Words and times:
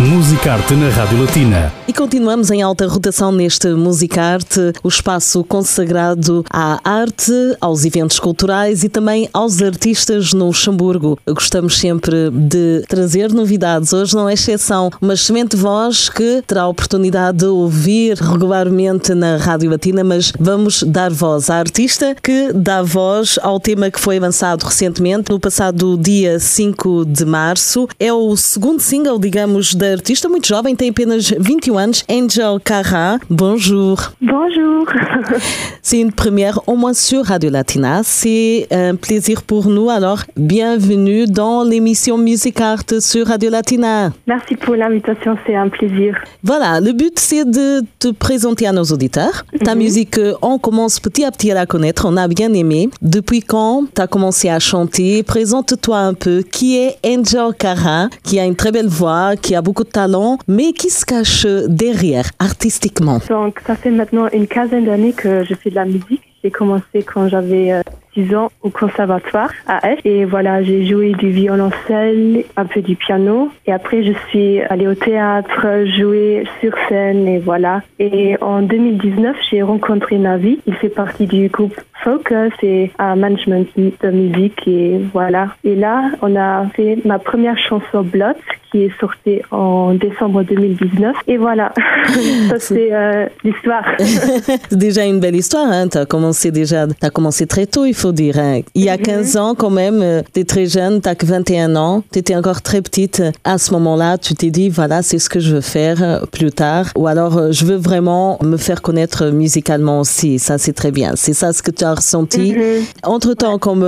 Musicarte 0.00 0.74
na 0.74 0.88
Rádio 0.88 1.20
Latina. 1.20 1.72
E 1.86 1.92
continuamos 1.92 2.50
em 2.50 2.60
alta 2.60 2.86
rotação 2.88 3.30
neste 3.30 3.68
Musicarte, 3.68 4.72
o 4.82 4.88
espaço 4.88 5.44
consagrado 5.44 6.44
à 6.50 6.80
arte, 6.82 7.32
aos 7.60 7.84
eventos 7.84 8.18
culturais 8.18 8.82
e 8.82 8.88
também 8.88 9.28
aos 9.32 9.62
artistas 9.62 10.32
no 10.32 10.46
Luxemburgo. 10.46 11.16
Gostamos 11.24 11.78
sempre 11.78 12.28
de 12.32 12.82
trazer 12.88 13.32
novidades. 13.32 13.92
Hoje 13.92 14.16
não 14.16 14.28
é 14.28 14.34
exceção, 14.34 14.90
uma 15.00 15.14
excelente 15.14 15.54
voz 15.54 16.08
que 16.08 16.42
terá 16.44 16.62
a 16.62 16.68
oportunidade 16.68 17.38
de 17.38 17.46
ouvir 17.46 18.18
regularmente 18.18 19.14
na 19.14 19.36
Rádio 19.36 19.70
Latina, 19.70 20.02
mas 20.02 20.32
vamos 20.40 20.82
dar 20.82 21.12
voz 21.12 21.48
à 21.50 21.56
artista 21.56 22.16
que 22.20 22.52
dá 22.52 22.82
voz 22.82 23.38
ao 23.42 23.60
tema 23.60 23.90
que 23.92 24.00
foi 24.00 24.18
lançado 24.18 24.64
recentemente, 24.64 25.30
no 25.30 25.38
passado 25.38 25.96
dia 25.96 26.40
5 26.40 27.04
de 27.04 27.24
março. 27.24 27.88
É 28.00 28.12
o 28.12 28.36
segundo 28.36 28.80
single, 28.80 29.20
digamos, 29.20 29.74
da 29.74 29.83
artista 29.92 30.28
muito 30.28 30.46
jovem, 30.46 30.74
tem 30.74 30.90
apenas 30.90 31.30
21 31.30 31.78
anos, 31.78 32.04
Angel 32.08 32.60
Carra. 32.64 33.18
Bonjour. 33.28 34.12
Bonjour. 34.20 34.86
C'est 35.82 36.00
une 36.00 36.12
première 36.12 36.60
au 36.66 36.76
moins 36.76 36.94
sur 36.94 37.24
Radio 37.24 37.50
Latina. 37.50 38.02
C'est 38.02 38.66
un 38.70 38.94
plaisir 38.94 39.42
pour 39.42 39.68
nous. 39.68 39.90
Alors, 39.90 40.20
bienvenue 40.36 41.26
dans 41.26 41.62
l'émission 41.62 42.16
Music 42.16 42.60
Art 42.60 42.84
sur 43.00 43.26
Radio 43.26 43.50
Latina. 43.50 44.12
Merci 44.26 44.54
pour 44.56 44.76
l'invitation, 44.76 45.36
c'est 45.46 45.56
un 45.56 45.68
plaisir. 45.68 46.16
Voilà, 46.42 46.80
le 46.80 46.92
but 46.92 47.18
c'est 47.18 47.44
de 47.44 47.82
te 47.98 48.08
présenter 48.12 48.66
à 48.66 48.72
nos 48.72 48.84
auditeurs. 48.84 49.44
Ta 49.64 49.74
musique, 49.74 50.18
on 50.42 50.58
commence 50.58 51.00
petit 51.00 51.24
à 51.24 51.30
petit 51.30 51.50
à 51.50 51.54
la 51.54 51.66
connaître, 51.66 52.06
on 52.08 52.16
a 52.16 52.28
bien 52.28 52.52
aimé. 52.52 52.88
Depuis 53.02 53.40
quand 53.40 53.84
tu 53.94 54.00
as 54.00 54.06
commencé 54.06 54.48
à 54.48 54.58
chanter? 54.58 55.22
Présente-toi 55.22 55.98
un 55.98 56.14
peu. 56.14 56.42
Qui 56.42 56.78
est 56.78 56.96
Angel 57.04 57.52
Cara, 57.58 58.08
qui 58.22 58.38
a 58.38 58.44
une 58.44 58.56
très 58.56 58.72
belle 58.72 58.88
voix, 58.88 59.36
qui 59.36 59.54
a 59.54 59.62
beaucoup 59.62 59.73
de 59.82 59.88
talent, 59.88 60.38
mais 60.46 60.72
qui 60.72 60.90
se 60.90 61.04
cache 61.04 61.46
derrière 61.66 62.30
artistiquement 62.38 63.20
Donc, 63.28 63.60
ça 63.66 63.74
fait 63.74 63.90
maintenant 63.90 64.28
une 64.32 64.46
quinzaine 64.46 64.84
d'années 64.84 65.12
que 65.12 65.42
je 65.44 65.54
fais 65.54 65.70
de 65.70 65.74
la 65.74 65.84
musique. 65.84 66.22
J'ai 66.42 66.50
commencé 66.50 67.02
quand 67.02 67.28
j'avais 67.28 67.72
euh, 68.16 68.22
6 68.22 68.34
ans 68.34 68.50
au 68.62 68.70
conservatoire 68.70 69.50
à 69.66 69.92
Esch. 69.92 70.00
Et 70.04 70.24
voilà, 70.24 70.62
j'ai 70.62 70.86
joué 70.86 71.12
du 71.12 71.30
violoncelle, 71.30 72.44
un 72.56 72.64
peu 72.64 72.80
du 72.80 72.96
piano. 72.96 73.50
Et 73.66 73.72
après, 73.72 74.04
je 74.04 74.12
suis 74.28 74.60
allée 74.62 74.86
au 74.86 74.94
théâtre, 74.94 75.66
jouer 75.96 76.44
sur 76.60 76.72
scène 76.88 77.26
et 77.28 77.38
voilà. 77.38 77.82
Et 77.98 78.36
en 78.40 78.62
2019, 78.62 79.36
j'ai 79.50 79.62
rencontré 79.62 80.18
Navi. 80.18 80.60
Il 80.66 80.74
fait 80.74 80.88
partie 80.88 81.26
du 81.26 81.48
groupe 81.48 81.74
Focus 82.02 82.52
et 82.62 82.90
un 82.98 83.16
management 83.16 83.66
de 83.76 84.10
musique 84.10 84.66
et 84.66 85.00
voilà. 85.12 85.48
Et 85.64 85.74
là, 85.74 86.10
on 86.22 86.36
a 86.36 86.66
fait 86.74 86.98
ma 87.04 87.18
première 87.18 87.58
chanson 87.58 88.02
Blot 88.02 88.36
qui 88.74 88.82
est 88.82 89.00
sortie 89.00 89.40
en 89.52 89.94
décembre 89.94 90.42
2019. 90.42 91.16
Et 91.28 91.36
voilà, 91.36 91.72
ça 92.48 92.58
c'est 92.58 92.92
euh, 92.92 93.26
l'histoire. 93.44 93.84
C'est 93.98 94.76
déjà 94.76 95.04
une 95.04 95.20
belle 95.20 95.36
histoire, 95.36 95.68
hein. 95.70 95.86
Tu 95.88 95.96
as 95.96 96.06
commencé 96.06 96.50
déjà, 96.50 96.86
tu 96.88 97.06
as 97.06 97.10
commencé 97.10 97.46
très 97.46 97.66
tôt, 97.66 97.84
il 97.84 97.94
faut 97.94 98.03
dire. 98.12 98.38
hein. 98.38 98.60
Il 98.74 98.84
y 98.84 98.88
a 98.88 98.98
15 98.98 99.36
ans 99.36 99.54
quand 99.54 99.70
même, 99.70 100.22
tu 100.32 100.40
es 100.40 100.44
très 100.44 100.66
jeune, 100.66 101.00
tu 101.00 101.14
que 101.14 101.26
21 101.26 101.76
ans, 101.76 102.02
tu 102.12 102.18
étais 102.18 102.34
encore 102.34 102.62
très 102.62 102.82
petite. 102.82 103.22
À 103.44 103.58
ce 103.58 103.72
moment-là, 103.72 104.18
tu 104.18 104.34
t'es 104.34 104.50
dit, 104.50 104.68
voilà, 104.68 105.02
c'est 105.02 105.18
ce 105.18 105.28
que 105.28 105.40
je 105.40 105.54
veux 105.54 105.60
faire 105.60 106.02
euh, 106.02 106.20
plus 106.30 106.50
tard. 106.50 106.86
Ou 106.96 107.06
alors, 107.06 107.36
euh, 107.36 107.52
je 107.52 107.64
veux 107.64 107.76
vraiment 107.76 108.38
me 108.42 108.56
faire 108.56 108.82
connaître 108.82 109.26
musicalement 109.30 110.00
aussi. 110.00 110.38
Ça, 110.38 110.58
c'est 110.58 110.72
très 110.72 110.90
bien. 110.90 111.12
C'est 111.16 111.34
ça 111.34 111.52
ce 111.52 111.62
que 111.62 111.70
tu 111.70 111.84
as 111.84 111.94
ressenti. 111.94 112.54
Entre-temps, 113.02 113.58
comme 113.58 113.80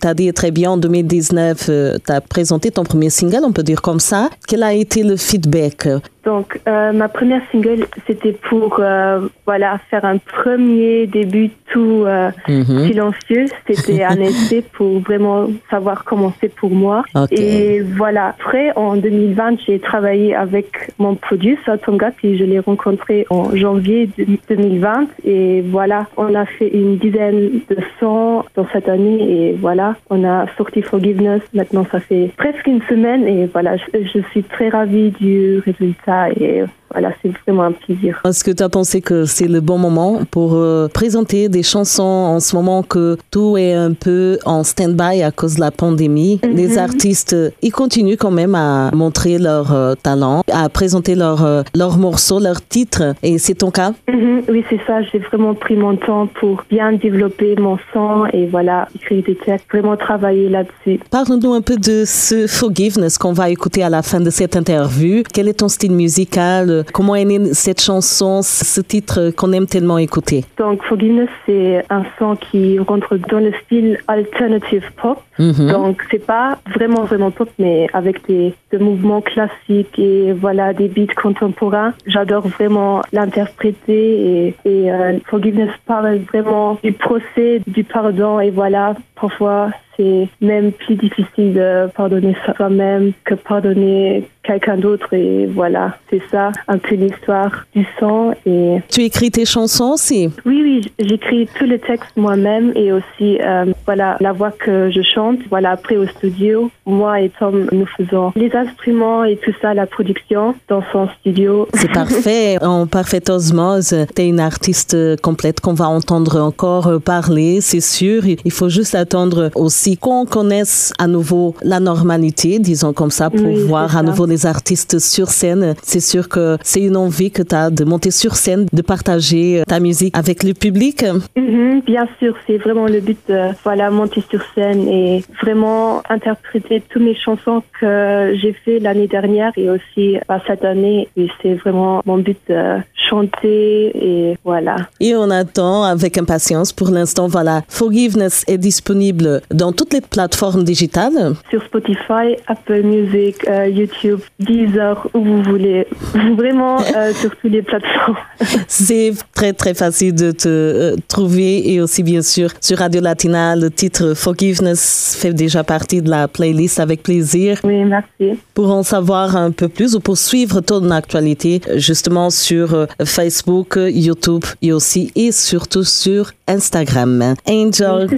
tu 0.00 0.06
as 0.06 0.14
dit 0.14 0.32
très 0.32 0.50
bien, 0.50 0.72
en 0.72 0.76
2019, 0.76 1.70
tu 2.04 2.12
as 2.12 2.20
présenté 2.20 2.70
ton 2.70 2.84
premier 2.84 3.10
single, 3.10 3.40
on 3.44 3.52
peut 3.52 3.62
dire 3.62 3.82
comme 3.82 4.00
ça. 4.00 4.30
Quel 4.46 4.62
a 4.62 4.72
été 4.74 5.02
le 5.02 5.16
feedback 5.16 5.88
Donc, 6.30 6.60
euh, 6.68 6.92
ma 6.92 7.08
première 7.08 7.40
single, 7.50 7.86
c'était 8.06 8.32
pour 8.48 8.80
euh, 8.80 9.28
voilà 9.46 9.70
faire 9.90 10.04
un 10.04 10.18
premier 10.18 11.06
début 11.06 11.48
tout 11.72 12.02
euh, 12.06 12.30
Mhm. 12.48 12.86
silencieux. 12.88 13.46
C'était 13.66 14.02
un 14.04 14.20
essai 14.28 14.60
pour 14.76 14.92
vraiment 15.08 15.46
savoir 15.70 16.04
comment 16.04 16.32
c'est 16.38 16.54
pour 16.54 16.70
moi. 16.84 16.98
Et 17.30 17.80
voilà. 18.02 18.24
Après, 18.38 18.66
en 18.76 18.96
2020, 18.96 19.60
j'ai 19.66 19.78
travaillé 19.78 20.34
avec 20.34 20.66
mon 20.98 21.14
producer 21.14 21.72
Tonga, 21.84 22.10
puis 22.18 22.36
je 22.36 22.44
l'ai 22.44 22.58
rencontré 22.58 23.16
en 23.30 23.44
janvier 23.56 24.00
de- 24.18 24.26
2020. 24.50 25.06
Et 25.24 25.62
voilà, 25.76 26.00
on 26.18 26.34
a 26.34 26.44
fait 26.56 26.68
une 26.82 26.96
dizaine 26.98 27.40
de 27.70 27.76
sons 27.98 28.44
dans 28.54 28.66
cette 28.72 28.88
année. 28.96 29.18
Et 29.36 29.52
voilà, 29.66 29.96
on 30.10 30.20
a 30.24 30.44
sorti 30.58 30.82
Forgiveness. 30.82 31.40
Maintenant, 31.54 31.86
ça 31.90 32.00
fait 32.00 32.30
presque 32.36 32.66
une 32.66 32.82
semaine. 32.82 33.22
Et 33.26 33.46
voilà, 33.46 33.72
je, 33.78 33.84
je 34.14 34.20
suis 34.30 34.42
très 34.42 34.68
ravie 34.68 35.10
du 35.24 35.60
résultat. 35.68 36.17
Et 36.26 36.64
voilà, 36.90 37.12
c'est 37.22 37.32
vraiment 37.46 37.64
un 37.64 37.72
plaisir. 37.72 38.20
Est-ce 38.24 38.44
que 38.44 38.50
tu 38.50 38.62
as 38.62 38.68
pensé 38.68 39.00
que 39.00 39.24
c'est 39.24 39.48
le 39.48 39.60
bon 39.60 39.78
moment 39.78 40.20
pour 40.30 40.54
euh, 40.54 40.88
présenter 40.88 41.48
des 41.48 41.62
chansons 41.62 42.02
en 42.02 42.40
ce 42.40 42.56
moment 42.56 42.82
que 42.82 43.16
tout 43.30 43.56
est 43.56 43.74
un 43.74 43.92
peu 43.92 44.38
en 44.44 44.64
stand-by 44.64 45.22
à 45.22 45.30
cause 45.30 45.56
de 45.56 45.60
la 45.60 45.70
pandémie? 45.70 46.40
Les 46.42 46.78
artistes, 46.78 47.34
euh, 47.34 47.50
ils 47.62 47.72
continuent 47.72 48.16
quand 48.18 48.30
même 48.30 48.54
à 48.54 48.90
montrer 48.94 49.38
leur 49.38 49.72
euh, 49.72 49.94
talent, 49.94 50.42
à 50.52 50.68
présenter 50.68 51.14
leurs 51.14 51.44
euh, 51.44 51.62
morceaux, 51.98 52.40
leurs 52.40 52.66
titres. 52.66 53.14
Et 53.22 53.38
c'est 53.38 53.54
ton 53.54 53.70
cas? 53.70 53.92
Mhm, 54.08 54.42
oui, 54.48 54.64
c'est 54.70 54.80
ça. 54.86 55.02
J'ai 55.02 55.18
vraiment 55.18 55.54
pris 55.54 55.76
mon 55.76 55.96
temps 55.96 56.26
pour 56.26 56.64
bien 56.70 56.92
développer 56.92 57.56
mon 57.56 57.78
son 57.92 58.26
et 58.32 58.46
voilà, 58.46 58.88
écrire 58.94 59.22
des 59.24 59.34
textes, 59.36 59.66
vraiment 59.70 59.96
travailler 59.96 60.48
là-dessus. 60.48 61.00
Parle-nous 61.10 61.52
un 61.52 61.60
peu 61.60 61.76
de 61.76 62.04
ce 62.06 62.46
Forgiveness 62.46 63.18
qu'on 63.18 63.32
va 63.32 63.50
écouter 63.50 63.82
à 63.82 63.90
la 63.90 64.02
fin 64.02 64.20
de 64.20 64.30
cette 64.30 64.56
interview. 64.56 65.22
Quel 65.32 65.48
est 65.48 65.58
ton 65.58 65.68
style 65.68 65.92
musical 65.92 66.77
Comment 66.92 67.14
est 67.14 67.24
née 67.24 67.54
cette 67.54 67.80
chanson, 67.80 68.42
ce 68.42 68.80
titre 68.80 69.30
qu'on 69.36 69.52
aime 69.52 69.66
tellement 69.66 69.98
écouter? 69.98 70.44
Donc, 70.58 70.82
Forgiveness, 70.84 71.28
c'est 71.46 71.84
un 71.90 72.04
son 72.18 72.36
qui 72.36 72.78
rentre 72.78 73.16
dans 73.16 73.40
le 73.40 73.52
style 73.64 73.98
alternative 74.08 74.84
pop. 75.00 75.18
Mhm. 75.38 75.70
Donc, 75.70 76.02
c'est 76.10 76.24
pas 76.24 76.58
vraiment, 76.74 77.04
vraiment 77.04 77.30
pop, 77.30 77.48
mais 77.58 77.86
avec 77.92 78.26
des, 78.26 78.54
des 78.72 78.78
mouvements 78.78 79.20
classiques 79.20 79.98
et 79.98 80.32
voilà, 80.32 80.72
des 80.72 80.88
beats 80.88 81.14
contemporains. 81.14 81.94
J'adore 82.06 82.48
vraiment 82.48 83.02
l'interpréter 83.12 84.46
et, 84.46 84.54
et 84.64 84.92
euh, 84.92 85.18
Forgiveness 85.26 85.70
parle 85.86 86.18
vraiment 86.32 86.78
du 86.82 86.92
procès, 86.92 87.60
du 87.66 87.84
pardon 87.84 88.40
et 88.40 88.50
voilà, 88.50 88.94
parfois 89.20 89.70
c'est 89.98 90.28
même 90.40 90.72
plus 90.72 90.94
difficile 90.94 91.54
de 91.54 91.88
pardonner 91.94 92.36
soi-même 92.44 93.12
que 93.24 93.34
pardonner 93.34 94.28
quelqu'un 94.48 94.78
d'autre 94.78 95.12
et 95.12 95.46
voilà, 95.46 95.98
c'est 96.08 96.22
ça 96.30 96.52
un 96.68 96.78
peu 96.78 96.94
l'histoire 96.94 97.66
du 97.74 97.86
son 98.00 98.34
et 98.46 98.78
Tu 98.88 99.02
écris 99.02 99.30
tes 99.30 99.44
chansons 99.44 99.92
aussi? 99.92 100.30
Oui, 100.46 100.62
oui, 100.62 100.92
j'écris 100.98 101.48
tous 101.58 101.66
les 101.66 101.78
textes 101.78 102.16
moi-même 102.16 102.72
et 102.74 102.92
aussi 102.92 103.38
euh, 103.42 103.66
voilà 103.84 104.16
la 104.20 104.32
voix 104.32 104.52
que 104.52 104.90
je 104.90 105.02
chante. 105.02 105.38
Voilà 105.50 105.72
après 105.72 105.96
au 105.96 106.06
studio, 106.06 106.70
moi 106.86 107.20
et 107.20 107.30
Tom 107.38 107.66
nous 107.72 107.86
faisons 107.86 108.32
les 108.36 108.54
instruments 108.54 109.24
et 109.24 109.36
tout 109.36 109.52
ça, 109.60 109.74
la 109.74 109.86
production 109.86 110.54
dans 110.68 110.82
son 110.92 111.08
studio. 111.20 111.68
C'est 111.74 111.92
parfait, 111.92 112.56
en 112.62 112.86
parfaite 112.86 113.28
osmose. 113.28 113.94
T'es 114.14 114.28
une 114.28 114.40
artiste 114.40 115.20
complète 115.20 115.60
qu'on 115.60 115.74
va 115.74 115.88
entendre 115.88 116.40
encore 116.40 116.86
euh, 116.86 116.98
parler, 116.98 117.60
c'est 117.60 117.82
sûr. 117.82 118.22
Il 118.26 118.52
faut 118.52 118.70
juste 118.70 118.94
attendre 119.08 119.50
aussi 119.54 119.96
qu'on 119.96 120.26
connaisse 120.26 120.92
à 120.98 121.06
nouveau 121.06 121.54
la 121.62 121.80
normalité, 121.80 122.58
disons 122.58 122.92
comme 122.92 123.10
ça, 123.10 123.30
pour 123.30 123.46
Oui, 123.46 123.62
voir 123.62 123.84
à 123.96 124.00
ça. 124.00 124.02
nouveau 124.02 124.26
les 124.26 124.44
artistes 124.44 124.98
sur 124.98 125.28
scène. 125.30 125.74
C'est 125.82 126.00
sûr 126.12 126.28
que 126.28 126.58
c'est 126.62 126.82
une 126.82 126.96
envie 126.96 127.30
que 127.30 127.42
tu 127.42 127.54
as 127.54 127.70
de 127.70 127.84
monter 127.84 128.10
sur 128.10 128.36
scène, 128.36 128.66
de 128.70 128.82
partager 128.82 129.60
euh, 129.60 129.64
ta 129.66 129.80
musique 129.80 130.14
avec 130.16 130.42
le 130.42 130.52
public. 130.52 131.04
Mhm, 131.36 131.80
bien 131.86 132.06
sûr, 132.18 132.34
c'est 132.46 132.58
vraiment 132.58 132.86
le 132.86 133.00
but 133.00 133.18
de 133.28 133.38
voilà 133.64 133.90
monter 133.90 134.22
sur 134.30 134.42
scène 134.54 134.86
et 134.88 135.24
vraiment 135.42 136.02
interpréter 136.10 136.82
toutes 136.90 137.02
mes 137.02 137.14
chansons 137.16 137.62
que 137.80 138.34
j'ai 138.42 138.52
fait 138.64 138.78
l'année 138.78 139.06
dernière 139.08 139.52
et 139.56 139.70
aussi 139.70 140.16
bah, 140.28 140.40
cette 140.46 140.64
année. 140.64 141.08
Et 141.16 141.28
c'est 141.40 141.54
vraiment 141.54 142.02
mon 142.04 142.18
but 142.18 142.38
de 142.50 142.60
chanter 143.08 143.90
et 144.08 144.36
voilà. 144.44 144.76
Et 145.00 145.14
on 145.16 145.30
attend 145.30 145.82
avec 145.84 146.18
impatience. 146.18 146.72
Pour 146.74 146.90
l'instant, 146.90 147.26
voilà, 147.26 147.62
Forgiveness 147.68 148.44
est 148.48 148.58
disponible 148.58 148.97
disponible 148.98 149.40
dans 149.50 149.72
toutes 149.72 149.92
les 149.92 150.00
plateformes 150.00 150.64
digitales. 150.64 151.34
Sur 151.50 151.62
Spotify, 151.64 152.36
Apple 152.46 152.82
Music, 152.82 153.36
euh, 153.48 153.68
YouTube, 153.68 154.20
Deezer, 154.40 155.08
où 155.14 155.24
vous 155.24 155.42
voulez. 155.42 155.86
Vraiment 156.36 156.78
euh, 156.80 157.12
sur 157.12 157.30
toutes 157.36 157.52
les 157.52 157.62
plateformes. 157.62 158.16
C'est 158.68 159.12
très 159.34 159.52
très 159.52 159.74
facile 159.74 160.14
de 160.14 160.30
te 160.32 160.48
euh, 160.48 160.96
trouver 161.08 161.72
et 161.72 161.80
aussi 161.80 162.02
bien 162.02 162.22
sûr 162.22 162.50
sur 162.60 162.78
Radio 162.78 163.00
Latina, 163.00 163.56
le 163.56 163.70
titre 163.70 164.14
Forgiveness 164.14 165.16
fait 165.20 165.32
déjà 165.32 165.64
partie 165.64 166.02
de 166.02 166.10
la 166.10 166.28
playlist 166.28 166.80
avec 166.80 167.02
plaisir. 167.02 167.58
Oui, 167.64 167.84
merci. 167.84 168.38
Pour 168.54 168.70
en 168.70 168.82
savoir 168.82 169.36
un 169.36 169.50
peu 169.50 169.68
plus 169.68 169.94
ou 169.94 170.00
pour 170.00 170.16
suivre 170.16 170.60
ton 170.60 170.90
actualité 170.90 171.60
justement 171.76 172.30
sur 172.30 172.86
Facebook, 173.04 173.78
YouTube 173.78 174.44
et 174.62 174.72
aussi 174.72 175.10
et 175.14 175.32
surtout 175.32 175.84
sur 175.84 176.32
Instagram. 176.46 177.34
Angel 177.46 178.08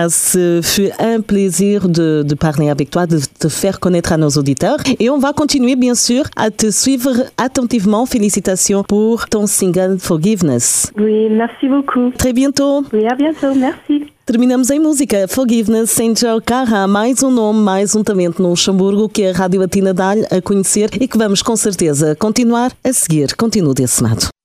Caras, 0.00 0.08
ce 0.10 0.60
fut 0.62 0.90
un 0.98 1.20
plaisir 1.20 1.88
de, 1.88 2.24
de, 2.26 2.34
parler 2.34 2.70
avec 2.70 2.90
toi, 2.90 3.06
de 3.06 3.18
te 3.38 3.48
faire 3.48 3.80
connaître 3.80 4.12
à 4.12 4.16
nos 4.16 4.30
auditeurs. 4.30 4.78
Et 4.98 5.10
on 5.10 5.18
va 5.18 5.32
continuer, 5.32 5.76
bien 5.76 5.94
sûr, 5.94 6.24
à 6.36 6.50
te 6.50 6.70
suivre 6.70 7.10
attentivement. 7.36 8.06
Félicitations 8.06 8.82
pour 8.82 9.28
ton 9.28 9.46
single 9.46 9.98
Forgiveness. 9.98 10.92
Oui, 10.96 11.28
merci 11.30 11.68
beaucoup. 11.68 12.10
Très 12.16 12.32
bientôt. 12.32 12.84
Oui, 12.92 13.06
à 13.06 13.14
bientôt. 13.14 13.54
Merci. 13.54 14.06
Terminamos 14.26 14.70
em 14.70 14.78
música 14.78 15.26
Forgiveness 15.28 15.98
Angel 16.00 16.40
Carra, 16.40 16.86
mais 16.86 17.22
um 17.22 17.32
nome, 17.32 17.60
mais 17.60 17.96
um 17.96 18.04
talento 18.04 18.40
no 18.40 18.50
Luxemburgo 18.50 19.08
que 19.08 19.24
a 19.24 19.32
Rádio 19.32 19.60
Latina 19.60 19.92
dá-lhe 19.92 20.24
a 20.30 20.40
conhecer 20.40 20.88
e 21.00 21.08
que 21.08 21.18
vamos 21.18 21.42
com 21.42 21.56
certeza 21.56 22.14
continuar 22.14 22.70
a 22.84 22.92
seguir. 22.92 23.34
Continue 23.36 23.74
desse 23.74 24.02
lado. 24.02 24.39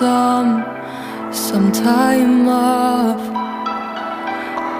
Some 0.00 0.64
some 1.30 1.70
time 1.70 2.48
off 2.48 3.22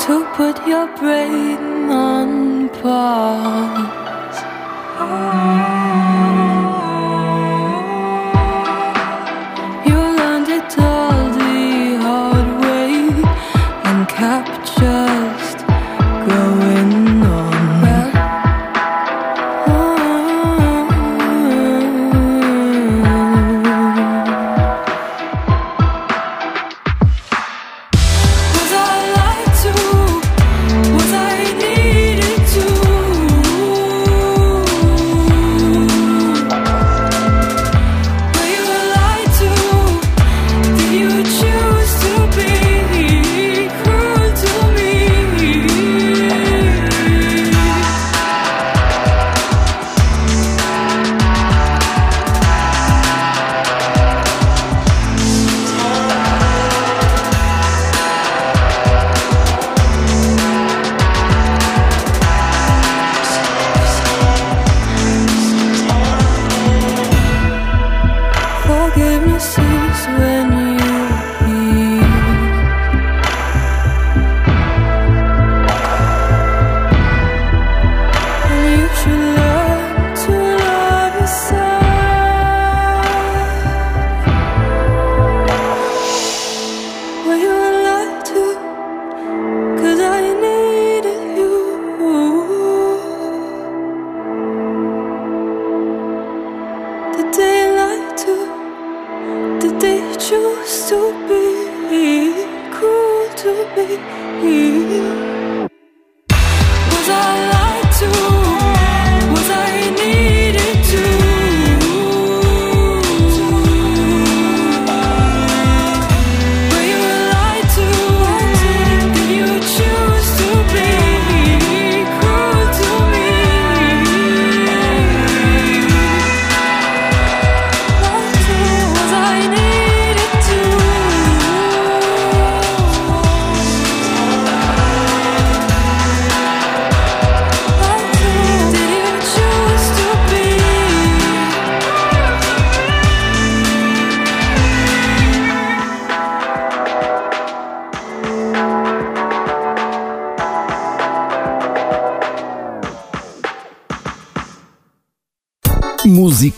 to 0.05 0.15
put 0.35 0.57
your 0.67 0.87
brain 0.97 1.91
on 1.91 2.71
pause. 2.81 4.37
You 9.89 9.99
learned 10.21 10.49
it 10.59 10.73
all 10.79 11.25
the 11.41 11.99
hard 12.05 12.49
way 12.65 12.93
and 13.89 14.09
kept 14.09 14.55
just 14.81 15.59
going 16.29 16.60
kisses 69.57 70.07
when 70.07 70.60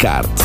Card. 0.03 0.42